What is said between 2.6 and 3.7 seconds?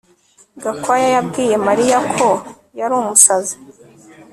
yari umusazi